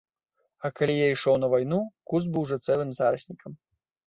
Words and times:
А 0.69 0.71
калі 0.79 0.95
я 0.99 1.07
ішоў 1.15 1.37
на 1.41 1.49
вайну, 1.53 1.79
куст 2.13 2.27
быў 2.37 2.41
ужо 2.49 2.57
цэлым 2.71 2.91
зараснікам. 3.03 3.51